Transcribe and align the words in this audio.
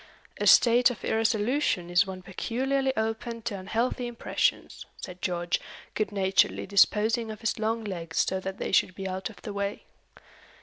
"A 0.39 0.47
state 0.47 0.89
of 0.89 1.05
irresolution 1.05 1.91
is 1.91 2.07
one 2.07 2.23
peculiarly 2.23 2.91
open 2.97 3.43
to 3.43 3.59
unhealthy 3.59 4.07
impressions," 4.07 4.87
said 4.97 5.21
George, 5.21 5.59
good 5.93 6.11
naturedly 6.11 6.65
disposing 6.65 7.29
of 7.29 7.41
his 7.41 7.59
long 7.59 7.83
legs 7.83 8.25
so 8.27 8.39
that 8.39 8.57
they 8.57 8.71
should 8.71 8.95
be 8.95 9.07
out 9.07 9.29
of 9.29 9.43
the 9.43 9.53
way. 9.53 9.83